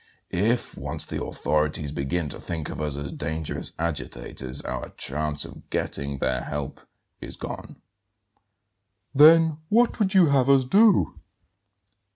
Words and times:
If 0.33 0.75
once 0.79 1.05
the 1.05 1.23
authorities 1.23 1.91
begin 1.91 2.27
to 2.29 2.39
think 2.39 2.69
of 2.69 2.81
us 2.81 2.97
as 2.97 3.11
dangerous 3.11 3.71
agitators 3.77 4.63
our 4.63 4.89
chance 4.97 5.45
of 5.45 5.69
getting 5.69 6.17
their 6.17 6.41
help 6.41 6.81
is 7.19 7.37
gone." 7.37 7.75
"Then 9.13 9.59
what 9.69 9.99
would 9.99 10.15
you 10.15 10.25
have 10.25 10.49
us 10.49 10.63
do?" 10.63 11.19